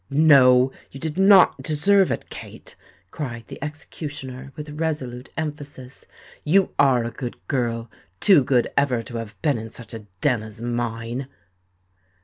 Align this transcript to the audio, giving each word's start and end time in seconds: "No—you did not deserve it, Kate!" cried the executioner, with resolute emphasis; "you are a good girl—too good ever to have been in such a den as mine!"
"No—you 0.09 0.99
did 0.99 1.19
not 1.19 1.61
deserve 1.61 2.09
it, 2.11 2.31
Kate!" 2.31 2.75
cried 3.11 3.43
the 3.45 3.63
executioner, 3.63 4.51
with 4.55 4.71
resolute 4.71 5.29
emphasis; 5.37 6.07
"you 6.43 6.73
are 6.79 7.03
a 7.03 7.11
good 7.11 7.37
girl—too 7.47 8.43
good 8.43 8.67
ever 8.75 9.03
to 9.03 9.17
have 9.17 9.39
been 9.43 9.59
in 9.59 9.69
such 9.69 9.93
a 9.93 10.07
den 10.19 10.41
as 10.41 10.59
mine!" 10.59 11.27